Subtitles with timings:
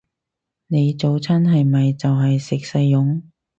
[0.65, 3.21] 你早餐係咪就係食細蓉？